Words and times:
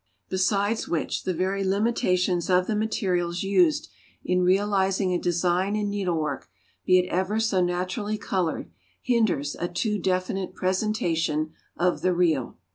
Besides 0.29 0.87
which, 0.87 1.25
the 1.25 1.33
very 1.35 1.63
limitations 1.63 2.49
of 2.49 2.65
the 2.65 2.75
materials 2.75 3.43
used 3.43 3.87
in 4.25 4.41
realising 4.41 5.13
a 5.13 5.19
design 5.19 5.75
in 5.75 5.91
needlework, 5.91 6.49
be 6.87 6.97
it 6.97 7.07
ever 7.09 7.39
so 7.39 7.63
naturally 7.63 8.17
coloured, 8.17 8.71
hinders 9.03 9.55
a 9.59 9.67
too 9.67 9.99
definite 9.99 10.55
presentation 10.55 11.53
of 11.77 12.01
the 12.01 12.15
real. 12.15 12.57